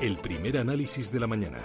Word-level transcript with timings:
El 0.00 0.16
primer 0.18 0.56
análisis 0.56 1.12
de 1.12 1.20
la 1.20 1.26
mañana. 1.26 1.58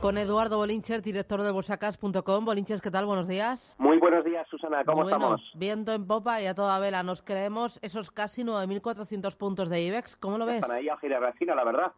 Con 0.00 0.18
Eduardo 0.18 0.58
Bolinches, 0.58 1.02
director 1.02 1.42
de 1.42 1.50
bolsacas.com. 1.50 2.44
Bolinches, 2.44 2.82
¿qué 2.82 2.90
tal? 2.90 3.06
Buenos 3.06 3.26
días. 3.26 3.74
Muy 3.78 3.98
buenos 3.98 4.22
días, 4.24 4.46
Susana. 4.50 4.84
¿Cómo 4.84 5.02
Bueno, 5.02 5.16
estamos? 5.16 5.52
Viento 5.54 5.92
en 5.94 6.06
popa 6.06 6.42
y 6.42 6.46
a 6.46 6.54
toda 6.54 6.78
vela. 6.78 7.02
Nos 7.02 7.22
creemos 7.22 7.78
esos 7.82 8.10
casi 8.10 8.44
9.400 8.44 9.34
puntos 9.36 9.70
de 9.70 9.80
IBEX. 9.82 10.16
¿Cómo 10.16 10.36
lo 10.36 10.44
ves? 10.44 10.56
Están 10.62 10.76
ahí 10.76 10.90
a 10.90 10.96
girar 10.98 11.22
la 11.22 11.30
esquina, 11.30 11.54
la 11.54 11.64
verdad. 11.64 11.92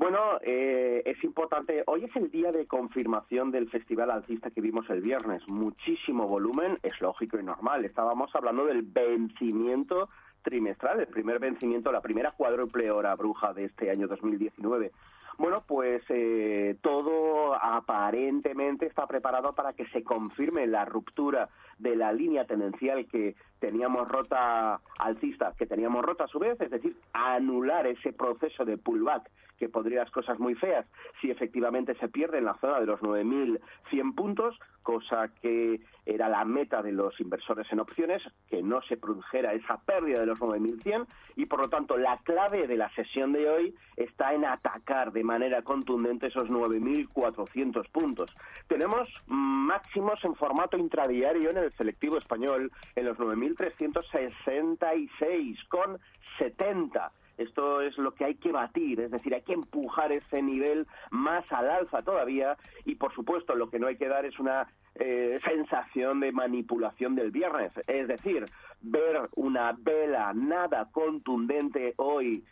Bueno, 0.00 0.38
eh, 0.40 1.02
es 1.04 1.22
importante. 1.24 1.82
Hoy 1.86 2.04
es 2.04 2.16
el 2.16 2.30
día 2.30 2.52
de 2.52 2.66
confirmación 2.66 3.50
del 3.50 3.68
festival 3.68 4.10
alcista 4.10 4.50
que 4.50 4.62
vimos 4.62 4.88
el 4.88 5.02
viernes. 5.02 5.42
Muchísimo 5.46 6.26
volumen, 6.26 6.78
es 6.82 6.98
lógico 7.02 7.38
y 7.38 7.42
normal. 7.42 7.84
Estábamos 7.84 8.34
hablando 8.34 8.64
del 8.64 8.80
vencimiento 8.80 10.08
trimestral, 10.40 11.00
el 11.00 11.06
primer 11.08 11.38
vencimiento, 11.38 11.92
la 11.92 12.00
primera 12.00 12.30
cuádruple 12.30 12.90
hora 12.90 13.14
bruja 13.14 13.52
de 13.52 13.66
este 13.66 13.90
año 13.90 14.08
2019. 14.08 14.90
Bueno, 15.36 15.64
pues 15.66 16.02
eh, 16.08 16.76
todo 16.80 17.54
aparentemente 17.54 18.86
está 18.86 19.06
preparado 19.06 19.54
para 19.54 19.74
que 19.74 19.84
se 19.88 20.02
confirme 20.02 20.66
la 20.66 20.86
ruptura 20.86 21.50
de 21.80 21.96
la 21.96 22.12
línea 22.12 22.44
tendencial 22.44 23.06
que 23.06 23.34
teníamos 23.58 24.08
rota 24.08 24.80
alcista, 24.98 25.54
que 25.58 25.66
teníamos 25.66 26.04
rota 26.04 26.24
a 26.24 26.28
su 26.28 26.38
vez, 26.38 26.60
es 26.60 26.70
decir, 26.70 26.96
anular 27.12 27.86
ese 27.86 28.12
proceso 28.12 28.64
de 28.64 28.78
pullback 28.78 29.30
que 29.60 29.68
podría 29.68 30.00
las 30.00 30.10
cosas 30.10 30.38
muy 30.38 30.54
feas 30.54 30.86
si 31.20 31.30
efectivamente 31.30 31.94
se 31.96 32.08
pierde 32.08 32.38
en 32.38 32.46
la 32.46 32.56
zona 32.60 32.80
de 32.80 32.86
los 32.86 32.98
9.100 33.00 34.14
puntos, 34.14 34.58
cosa 34.82 35.28
que 35.42 35.82
era 36.06 36.30
la 36.30 36.46
meta 36.46 36.82
de 36.82 36.92
los 36.92 37.20
inversores 37.20 37.70
en 37.70 37.80
opciones, 37.80 38.22
que 38.48 38.62
no 38.62 38.80
se 38.80 38.96
produjera 38.96 39.52
esa 39.52 39.76
pérdida 39.76 40.20
de 40.20 40.26
los 40.26 40.40
9.100 40.40 41.06
y 41.36 41.44
por 41.44 41.60
lo 41.60 41.68
tanto 41.68 41.98
la 41.98 42.16
clave 42.24 42.66
de 42.66 42.76
la 42.78 42.88
sesión 42.94 43.32
de 43.32 43.50
hoy 43.50 43.74
está 43.96 44.32
en 44.32 44.46
atacar 44.46 45.12
de 45.12 45.22
manera 45.22 45.60
contundente 45.60 46.28
esos 46.28 46.48
9.400 46.48 47.86
puntos. 47.90 48.34
Tenemos 48.66 49.10
máximos 49.26 50.24
en 50.24 50.34
formato 50.36 50.78
intradiario 50.78 51.50
en 51.50 51.58
el 51.58 51.69
selectivo 51.76 52.18
español 52.18 52.72
en 52.96 53.04
los 53.04 53.16
9.366 53.18 55.68
con 55.68 56.00
70. 56.38 57.12
Esto 57.38 57.80
es 57.80 57.96
lo 57.96 58.12
que 58.14 58.24
hay 58.26 58.34
que 58.34 58.52
batir, 58.52 59.00
es 59.00 59.10
decir, 59.10 59.34
hay 59.34 59.40
que 59.40 59.54
empujar 59.54 60.12
ese 60.12 60.42
nivel 60.42 60.86
más 61.10 61.50
al 61.52 61.70
alza 61.70 62.02
todavía 62.02 62.58
y, 62.84 62.96
por 62.96 63.14
supuesto, 63.14 63.54
lo 63.54 63.70
que 63.70 63.78
no 63.78 63.86
hay 63.86 63.96
que 63.96 64.08
dar 64.08 64.26
es 64.26 64.38
una 64.38 64.68
eh, 64.94 65.40
sensación 65.44 66.20
de 66.20 66.32
manipulación 66.32 67.14
del 67.14 67.30
viernes. 67.30 67.72
Es 67.86 68.08
decir, 68.08 68.44
ver 68.82 69.30
una 69.36 69.72
vela 69.72 70.34
nada 70.34 70.90
contundente 70.92 71.94
hoy 71.96 72.44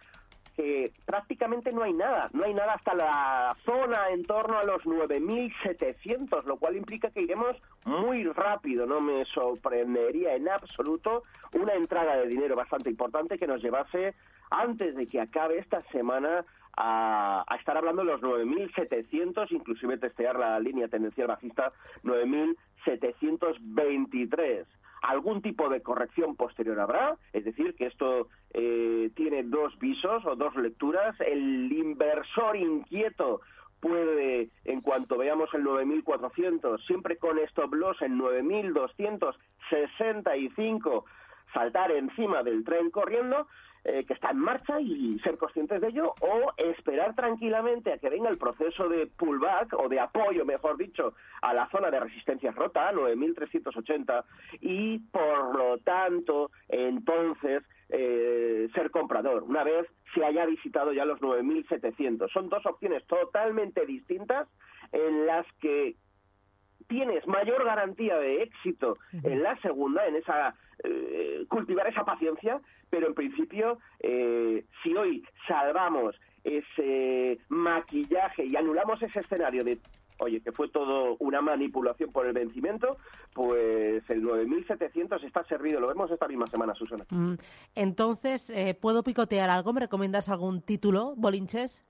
Que 0.56 0.92
prácticamente 1.04 1.72
no 1.72 1.82
hay 1.82 1.92
nada, 1.92 2.30
no 2.32 2.44
hay 2.44 2.54
nada 2.54 2.74
hasta 2.74 2.94
la 2.94 3.56
zona 3.64 4.10
en 4.10 4.24
torno 4.24 4.56
a 4.58 4.64
los 4.64 4.82
9.700, 4.84 6.44
lo 6.44 6.58
cual 6.58 6.76
implica 6.76 7.10
que 7.10 7.22
iremos 7.22 7.56
muy 7.84 8.22
rápido, 8.24 8.86
no 8.86 9.00
me 9.00 9.24
sorprendería 9.26 10.34
en 10.34 10.48
absoluto 10.48 11.22
una 11.52 11.74
entrada 11.74 12.16
de 12.16 12.26
dinero 12.28 12.56
bastante 12.56 12.90
importante 12.90 13.38
que 13.38 13.46
nos 13.46 13.62
llevase 13.62 14.14
antes 14.50 14.94
de 14.94 15.06
que 15.06 15.20
acabe 15.20 15.58
esta 15.58 15.82
semana 15.90 16.44
a, 16.76 17.44
a 17.46 17.56
estar 17.56 17.76
hablando 17.76 18.04
de 18.04 18.12
los 18.12 18.20
9.700, 18.20 19.50
inclusive 19.50 19.98
testear 19.98 20.38
la 20.38 20.60
línea 20.60 20.86
tendencial 20.88 21.28
bajista 21.28 21.72
9.723 22.04 24.66
algún 25.08 25.42
tipo 25.42 25.68
de 25.68 25.82
corrección 25.82 26.36
posterior 26.36 26.78
habrá, 26.80 27.18
es 27.32 27.44
decir, 27.44 27.74
que 27.74 27.86
esto 27.86 28.28
eh, 28.52 29.10
tiene 29.14 29.42
dos 29.42 29.76
visos 29.78 30.24
o 30.24 30.36
dos 30.36 30.54
lecturas. 30.56 31.14
El 31.20 31.70
inversor 31.72 32.56
inquieto 32.56 33.42
puede, 33.80 34.48
en 34.64 34.80
cuanto 34.80 35.18
veamos 35.18 35.52
el 35.52 35.64
9.400, 35.64 36.80
siempre 36.86 37.18
con 37.18 37.38
stop 37.40 37.74
loss 37.74 38.00
en 38.00 38.18
9.265, 38.18 41.04
saltar 41.54 41.92
encima 41.92 42.42
del 42.42 42.64
tren 42.64 42.90
corriendo, 42.90 43.46
eh, 43.84 44.04
que 44.06 44.14
está 44.14 44.30
en 44.30 44.38
marcha 44.38 44.80
y 44.80 45.18
ser 45.20 45.36
conscientes 45.38 45.80
de 45.80 45.88
ello, 45.88 46.14
o 46.20 46.52
esperar 46.56 47.14
tranquilamente 47.14 47.92
a 47.92 47.98
que 47.98 48.08
venga 48.08 48.30
el 48.30 48.38
proceso 48.38 48.88
de 48.88 49.06
pullback 49.06 49.74
o 49.74 49.88
de 49.88 50.00
apoyo, 50.00 50.44
mejor 50.44 50.76
dicho, 50.76 51.14
a 51.42 51.52
la 51.52 51.68
zona 51.68 51.90
de 51.90 52.00
resistencia 52.00 52.50
rota, 52.52 52.92
9.380, 52.92 54.24
y 54.60 54.98
por 54.98 55.56
lo 55.56 55.78
tanto, 55.78 56.50
entonces, 56.68 57.62
eh, 57.90 58.68
ser 58.74 58.90
comprador, 58.90 59.42
una 59.42 59.62
vez 59.62 59.86
se 60.14 60.24
haya 60.24 60.46
visitado 60.46 60.92
ya 60.92 61.04
los 61.04 61.20
9.700. 61.20 62.32
Son 62.32 62.48
dos 62.48 62.64
opciones 62.64 63.04
totalmente 63.06 63.84
distintas 63.84 64.48
en 64.92 65.26
las 65.26 65.46
que 65.60 65.96
tienes 66.88 67.26
mayor 67.26 67.64
garantía 67.64 68.16
de 68.18 68.42
éxito 68.42 68.98
en 69.22 69.42
la 69.42 69.60
segunda, 69.60 70.06
en 70.06 70.16
esa 70.16 70.54
eh, 70.82 71.44
cultivar 71.48 71.86
esa 71.86 72.04
paciencia, 72.04 72.60
pero 72.90 73.06
en 73.08 73.14
principio, 73.14 73.78
eh, 74.00 74.64
si 74.82 74.94
hoy 74.96 75.24
salvamos 75.46 76.16
ese 76.42 77.38
maquillaje 77.48 78.44
y 78.44 78.56
anulamos 78.56 79.02
ese 79.02 79.20
escenario 79.20 79.64
de 79.64 79.78
oye, 80.18 80.40
que 80.40 80.52
fue 80.52 80.68
todo 80.68 81.16
una 81.18 81.40
manipulación 81.40 82.12
por 82.12 82.26
el 82.26 82.32
vencimiento, 82.32 82.96
pues 83.32 84.08
el 84.08 84.22
9.700 84.22 85.22
está 85.24 85.44
servido. 85.44 85.80
Lo 85.80 85.88
vemos 85.88 86.10
esta 86.10 86.28
misma 86.28 86.46
semana, 86.46 86.74
Susana. 86.74 87.04
Mm, 87.10 87.34
Entonces, 87.74 88.50
eh, 88.50 88.74
¿puedo 88.80 89.02
picotear 89.02 89.50
algo? 89.50 89.72
¿Me 89.72 89.80
recomiendas 89.80 90.28
algún 90.28 90.62
título, 90.62 91.14
Bolinches? 91.16 91.84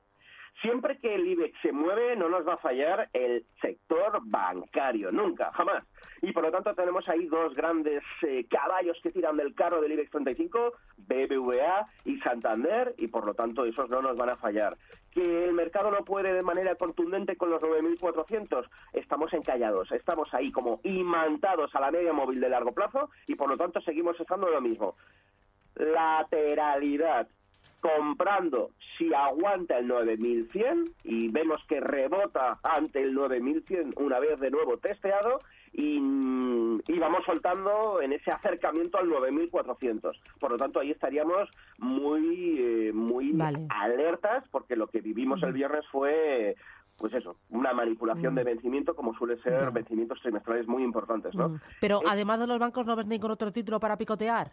Siempre 0.61 0.99
que 0.99 1.15
el 1.15 1.27
IBEX 1.27 1.61
se 1.61 1.73
mueve, 1.73 2.17
no 2.17 2.29
nos 2.29 2.47
va 2.47 2.55
a 2.55 2.59
fallar 2.59 3.09
el 3.12 3.45
sector 3.61 4.21
bancario, 4.23 5.11
nunca, 5.11 5.53
jamás. 5.53 5.85
Y 6.23 6.33
por 6.33 6.45
lo 6.45 6.53
tanto 6.53 6.75
tenemos 6.75 7.06
ahí 7.09 7.27
dos 7.27 7.55
grandes 7.55 8.03
eh, 8.23 8.47
caballos 8.49 8.99
que 9.03 9.11
tiran 9.11 9.37
del 9.37 9.55
carro 9.55 9.81
del 9.81 9.93
IBEX 9.93 10.11
35, 10.11 10.73
BBVA 10.97 11.87
y 12.05 12.19
Santander, 12.21 12.95
y 12.99 13.09
por 13.09 13.27
lo 13.27 13.35
tanto 13.35 13.65
esos 13.65 13.91
no 13.91 14.01
nos 14.01 14.17
van 14.17 14.31
a 14.31 14.37
fallar. 14.37 14.79
Que 15.11 15.45
el 15.45 15.53
mercado 15.53 15.91
no 15.91 16.05
puede 16.05 16.33
de 16.33 16.43
manera 16.43 16.77
contundente 16.77 17.37
con 17.37 17.50
los 17.50 17.61
9.400, 17.61 18.69
estamos 18.93 19.33
encallados, 19.33 19.91
estamos 19.93 20.33
ahí 20.33 20.50
como 20.50 20.81
imantados 20.85 21.75
a 21.75 21.81
la 21.81 21.91
media 21.91 22.12
móvil 22.12 22.41
de 22.41 22.49
largo 22.49 22.73
plazo 22.73 23.11
y 23.27 23.35
por 23.35 23.49
lo 23.49 23.57
tanto 23.57 23.81
seguimos 23.81 24.19
estando 24.19 24.49
lo 24.49 24.61
mismo. 24.61 24.97
Lateralidad, 25.75 27.29
comprando 27.85 28.71
si 28.97 29.13
aguanta 29.13 29.77
el 29.77 29.87
9100 29.89 30.85
y 31.05 31.29
vemos 31.29 31.61
que 31.69 31.81
rebota 31.81 32.59
ante 32.63 33.03
el 33.03 33.13
9100 33.13 33.93
una 33.97 34.19
vez 34.21 34.41
de 34.41 34.51
nuevo 34.51 34.79
testeado 34.79 35.39
y, 35.71 35.99
y 35.99 36.99
vamos 36.99 37.27
soltando 37.27 38.01
en 38.01 38.15
ese 38.15 38.31
acercamiento 38.31 38.97
al 38.97 39.09
9.400. 39.09 40.19
Por 40.41 40.53
lo 40.53 40.57
tanto, 40.57 40.81
ahí 40.81 40.93
estaríamos 40.93 41.51
muy, 41.77 42.57
eh, 42.59 42.93
muy 42.95 43.39
alertas 43.69 44.45
porque 44.51 44.77
lo 44.77 44.87
que 44.87 45.03
vivimos 45.03 45.43
el 45.43 45.53
viernes 45.53 45.85
fue 45.93 46.57
pues 46.97 47.13
eso, 47.13 47.37
una 47.51 47.75
manipulación 47.75 48.35
de 48.35 48.45
vencimiento 48.45 48.95
como 48.95 49.15
suele 49.19 49.37
ser 49.43 49.73
vencimientos 49.73 50.21
trimestrales 50.23 50.67
muy 50.69 50.85
importantes, 50.85 51.35
¿no? 51.35 51.61
Pero 51.83 52.01
además 52.07 52.39
de 52.39 52.47
los 52.47 52.59
bancos, 52.59 52.87
¿no 52.87 52.97
ves 52.97 53.07
ningún 53.07 53.33
otro 53.33 53.53
título 53.53 53.81
para 53.81 53.99
picotear? 53.99 54.53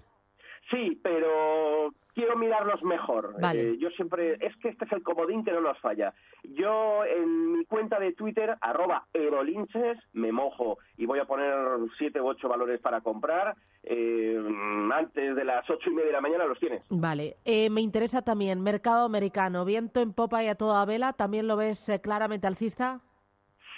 Sí, 0.69 0.99
pero 1.03 1.93
quiero 2.13 2.37
mirarlos 2.37 2.81
mejor. 2.83 3.35
Eh, 3.53 3.77
yo 3.79 3.89
siempre, 3.91 4.33
es 4.45 4.55
que 4.57 4.69
este 4.69 4.85
es 4.85 4.91
el 4.91 5.03
comodín 5.03 5.43
que 5.43 5.51
no 5.51 5.61
nos 5.61 5.77
falla. 5.79 6.13
Yo 6.43 7.03
en 7.05 7.53
mi 7.53 7.65
cuenta 7.65 7.99
de 7.99 8.13
Twitter, 8.13 8.55
arroba 8.61 9.07
erolinches, 9.13 9.97
me 10.13 10.31
mojo 10.31 10.77
y 10.97 11.05
voy 11.05 11.19
a 11.19 11.25
poner 11.25 11.53
siete 11.97 12.21
u 12.21 12.27
ocho 12.27 12.47
valores 12.47 12.79
para 12.79 13.01
comprar. 13.01 13.55
Eh, 13.83 14.39
antes 14.93 15.35
de 15.35 15.43
las 15.43 15.67
ocho 15.69 15.89
y 15.89 15.93
media 15.93 16.07
de 16.07 16.13
la 16.13 16.21
mañana 16.21 16.45
los 16.45 16.59
tienes. 16.59 16.83
Vale. 16.89 17.37
Eh, 17.45 17.69
me 17.69 17.81
interesa 17.81 18.21
también 18.21 18.61
mercado 18.61 19.05
americano, 19.05 19.65
viento 19.65 20.01
en 20.01 20.13
popa 20.13 20.43
y 20.43 20.47
a 20.47 20.55
toda 20.55 20.85
vela. 20.85 21.13
¿También 21.13 21.47
lo 21.47 21.57
ves 21.57 21.91
claramente 22.03 22.45
alcista? 22.45 23.01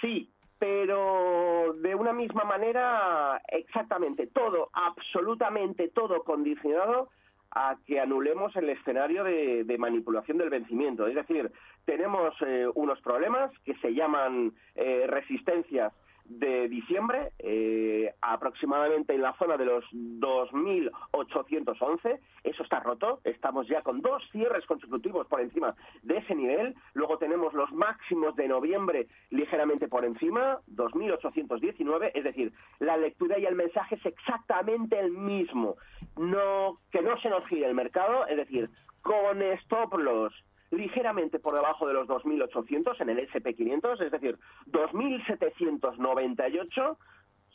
Sí, 0.00 0.33
pero 0.64 1.74
de 1.74 1.94
una 1.94 2.14
misma 2.14 2.44
manera, 2.44 3.38
exactamente 3.48 4.26
todo, 4.28 4.70
absolutamente 4.72 5.88
todo 5.88 6.24
condicionado 6.24 7.10
a 7.50 7.76
que 7.86 8.00
anulemos 8.00 8.56
el 8.56 8.70
escenario 8.70 9.24
de, 9.24 9.76
manipulación 9.78 10.38
del 10.38 10.48
vencimiento. 10.48 11.06
Es 11.06 11.16
decir, 11.16 11.52
tenemos 11.84 12.34
eh, 12.40 12.66
unos 12.76 12.98
problemas 13.02 13.50
que 13.66 13.74
se 13.74 13.92
llaman 13.92 14.54
eh, 14.74 15.04
resistencias 15.06 15.92
de 16.24 16.68
diciembre, 16.68 17.32
eh, 17.38 18.12
aproximadamente 18.22 19.14
en 19.14 19.22
la 19.22 19.34
zona 19.34 19.56
de 19.56 19.66
los 19.66 19.84
2.811. 19.92 22.18
Eso 22.42 22.62
está 22.62 22.80
roto. 22.80 23.20
Estamos 23.24 23.68
ya 23.68 23.82
con 23.82 24.00
dos 24.00 24.22
cierres 24.32 24.64
consecutivos 24.66 25.26
por 25.26 25.40
encima 25.40 25.74
de 26.02 26.18
ese 26.18 26.34
nivel. 26.34 26.74
Luego 26.94 27.18
tenemos 27.18 27.53
máximos 28.04 28.36
de 28.36 28.46
noviembre 28.48 29.06
ligeramente 29.30 29.88
por 29.88 30.04
encima, 30.04 30.60
2.819. 30.74 32.10
Es 32.14 32.24
decir, 32.24 32.52
la 32.78 32.98
lectura 32.98 33.38
y 33.38 33.46
el 33.46 33.54
mensaje 33.54 33.94
es 33.94 34.04
exactamente 34.04 34.98
el 34.98 35.10
mismo. 35.10 35.76
No, 36.16 36.80
que 36.90 37.00
no 37.02 37.18
se 37.20 37.30
nos 37.30 37.46
gire 37.46 37.66
el 37.66 37.74
mercado, 37.74 38.26
es 38.26 38.36
decir, 38.36 38.68
con 39.02 39.40
stop 39.42 39.94
loss 39.94 40.34
ligeramente 40.70 41.38
por 41.38 41.54
debajo 41.54 41.86
de 41.86 41.92
los 41.94 42.08
2.800 42.08 43.00
en 43.00 43.10
el 43.10 43.30
SP500, 43.30 44.02
es 44.02 44.10
decir, 44.10 44.36
2.798 44.66 46.96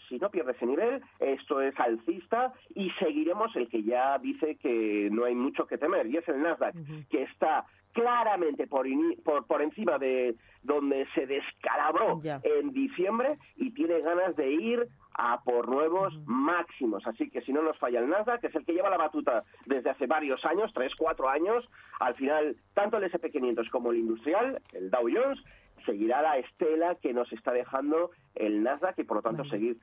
si 0.09 0.17
no 0.17 0.29
pierde 0.29 0.51
ese 0.51 0.65
nivel, 0.65 1.01
esto 1.19 1.61
es 1.61 1.79
alcista 1.79 2.53
y 2.75 2.89
seguiremos 2.99 3.55
el 3.55 3.69
que 3.69 3.83
ya 3.83 4.17
dice 4.17 4.55
que 4.55 5.09
no 5.11 5.25
hay 5.25 5.35
mucho 5.35 5.67
que 5.67 5.77
temer, 5.77 6.07
y 6.07 6.17
es 6.17 6.27
el 6.27 6.41
Nasdaq, 6.41 6.75
que 7.09 7.23
está 7.23 7.65
claramente 7.93 8.67
por, 8.67 8.85
por, 9.23 9.45
por, 9.45 9.61
encima 9.61 9.97
de 9.97 10.35
donde 10.63 11.07
se 11.15 11.25
descalabró 11.25 12.21
en 12.43 12.71
diciembre 12.71 13.37
y 13.55 13.71
tiene 13.71 14.01
ganas 14.01 14.35
de 14.35 14.51
ir 14.51 14.87
a 15.13 15.41
por 15.43 15.67
nuevos 15.67 16.13
máximos. 16.25 17.05
Así 17.05 17.29
que 17.29 17.41
si 17.41 17.51
no 17.51 17.61
nos 17.61 17.77
falla 17.77 17.99
el 17.99 18.09
Nasdaq, 18.09 18.41
que 18.41 18.47
es 18.47 18.55
el 18.55 18.65
que 18.65 18.73
lleva 18.73 18.89
la 18.89 18.97
batuta 18.97 19.43
desde 19.65 19.89
hace 19.89 20.07
varios 20.07 20.43
años, 20.45 20.71
tres, 20.73 20.93
cuatro 20.97 21.29
años, 21.29 21.67
al 21.99 22.15
final 22.15 22.55
tanto 22.73 22.97
el 22.97 23.11
SP500 23.11 23.69
como 23.69 23.91
el 23.91 23.97
industrial, 23.97 24.61
el 24.73 24.89
Dow 24.89 25.09
Jones, 25.11 25.39
seguirá 25.85 26.21
la 26.21 26.37
estela 26.37 26.95
que 26.95 27.13
nos 27.13 27.31
está 27.33 27.51
dejando 27.51 28.11
el 28.35 28.63
Nasdaq 28.63 28.99
y 28.99 29.03
por 29.03 29.17
lo 29.17 29.23
tanto 29.23 29.43
seguir 29.45 29.77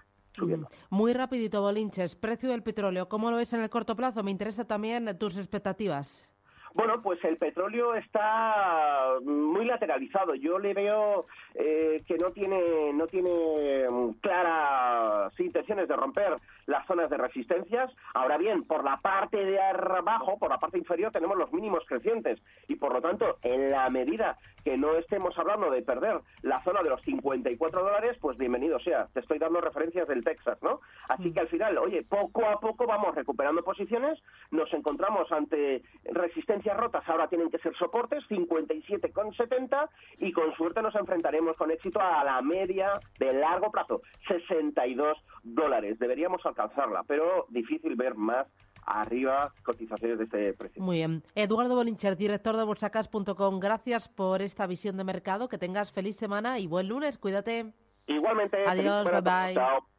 Muy 0.91 1.13
rapidito, 1.13 1.61
Bolinches, 1.61 2.15
precio 2.15 2.51
del 2.51 2.63
petróleo, 2.63 3.09
¿cómo 3.09 3.31
lo 3.31 3.37
ves 3.37 3.53
en 3.53 3.63
el 3.63 3.71
corto 3.71 3.97
plazo? 3.97 4.23
Me 4.23 4.31
interesa 4.31 4.65
también 4.65 5.17
tus 5.19 5.37
expectativas. 5.37 6.31
Bueno, 6.77 7.01
pues 7.01 7.25
el 7.25 7.39
petróleo 7.39 7.95
está 7.95 9.15
muy 9.25 9.65
lateralizado. 9.65 10.35
Yo 10.35 10.59
le 10.59 10.75
veo 10.75 11.25
eh, 11.55 12.03
que 12.07 12.19
no 12.19 12.33
tiene 12.33 12.93
no 12.93 13.07
tiene 13.07 13.89
mm, 13.89 14.11
claras 14.21 15.33
intenciones 15.41 15.89
de 15.89 15.97
romper 15.97 16.37
las 16.67 16.87
zonas 16.87 17.09
de 17.09 17.17
resistencias. 17.17 17.91
Ahora 18.13 18.37
bien, 18.37 18.65
por 18.65 18.85
la 18.85 18.99
parte 18.99 19.43
de 19.43 19.59
abajo, 19.59 20.39
por 20.39 20.51
la 20.51 20.59
parte 20.59 20.77
inferior, 20.77 21.11
tenemos 21.13 21.39
los 21.39 21.51
mínimos 21.51 21.83
crecientes 21.87 22.43
y 22.69 22.75
por 22.75 22.93
lo 22.93 23.01
tanto, 23.01 23.39
en 23.41 23.71
la 23.71 23.89
medida 23.89 24.37
que 24.63 24.77
no 24.77 24.97
estemos 24.97 25.39
hablando 25.39 25.71
de 25.71 25.81
perder 25.81 26.21
la 26.43 26.63
zona 26.63 26.83
de 26.83 26.91
los 26.91 27.01
54 27.03 27.83
dólares, 27.85 28.19
pues 28.21 28.37
bienvenido 28.37 28.79
sea. 28.81 29.07
Te 29.15 29.21
estoy 29.21 29.39
dando 29.39 29.63
referencias 29.63 30.09
del 30.09 30.25
Texas, 30.25 30.59
¿no? 30.61 30.81
Así 31.09 31.33
que 31.33 31.41
al 31.41 31.49
final, 31.49 31.79
oye, 31.79 32.03
poco 32.03 32.45
a 32.45 32.61
poco 32.61 32.87
vamos 32.87 33.15
recuperando 33.15 33.63
posiciones, 33.63 34.19
nos 34.51 34.71
encontramos 34.75 35.33
ante 35.33 35.83
resistencias 36.05 36.66
rotas, 36.75 37.07
ahora 37.09 37.29
tienen 37.29 37.51
que 37.51 37.59
ser 37.59 37.77
soportes, 37.77 38.25
57,70 38.29 39.89
y 40.19 40.33
con 40.33 40.55
suerte 40.55 40.83
nos 40.83 40.95
enfrentaremos 40.95 41.57
con 41.57 41.71
éxito 41.71 42.01
a 42.01 42.25
la 42.25 42.41
media 42.43 42.93
de 43.19 43.33
largo 43.33 43.71
plazo, 43.71 44.03
62 44.29 45.19
dólares. 45.43 45.99
Deberíamos 45.99 46.45
alcanzarla, 46.45 47.03
pero 47.05 47.47
difícil 47.51 47.97
ver 47.97 48.15
más 48.15 48.47
arriba 48.87 49.53
cotizaciones 49.65 50.19
de 50.19 50.25
este 50.25 50.55
precio. 50.55 50.83
Muy 50.83 50.97
bien. 50.97 51.23
Eduardo 51.35 51.75
Bolincher, 51.75 52.17
director 52.17 52.57
de 52.57 52.65
bolsacas.com, 52.65 53.61
gracias 53.61 54.09
por 54.09 54.43
esta 54.43 54.67
visión 54.67 54.97
de 54.97 55.05
mercado. 55.05 55.49
Que 55.49 55.59
tengas 55.59 55.93
feliz 55.93 56.17
semana 56.17 56.59
y 56.59 56.67
buen 56.67 56.89
lunes. 56.89 57.19
Cuídate. 57.19 57.73
Igualmente. 58.07 58.65
Adiós, 58.67 59.05
bye 59.11 59.21
bye. 59.21 59.55
Chao. 59.55 59.96